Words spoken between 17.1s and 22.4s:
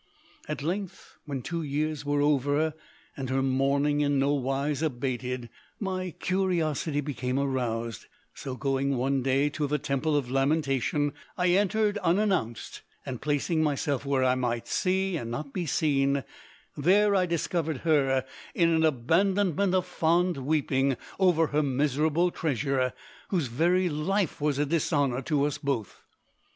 I discovered her in an abandonment of fond weeping over her miserable